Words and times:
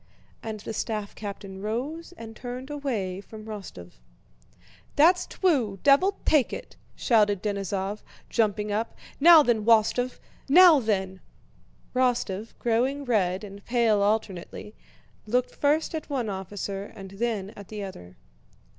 And 0.41 0.61
the 0.61 0.73
staff 0.73 1.13
captain 1.13 1.61
rose 1.61 2.11
and 2.17 2.35
turned 2.35 2.71
away 2.71 3.21
from 3.21 3.45
Rostóv. 3.45 3.91
"That's 4.95 5.27
twue, 5.27 5.77
devil 5.83 6.17
take 6.25 6.51
it!" 6.51 6.75
shouted 6.95 7.43
Denísov, 7.43 8.01
jumping 8.27 8.71
up. 8.71 8.97
"Now 9.19 9.43
then, 9.43 9.63
Wostóv, 9.63 10.17
now 10.49 10.79
then!" 10.79 11.19
Rostóv, 11.93 12.53
growing 12.57 13.05
red 13.05 13.43
and 13.43 13.63
pale 13.63 14.01
alternately, 14.01 14.73
looked 15.27 15.53
first 15.53 15.93
at 15.93 16.09
one 16.09 16.29
officer 16.31 16.85
and 16.95 17.11
then 17.11 17.51
at 17.51 17.67
the 17.67 17.83
other. 17.83 18.17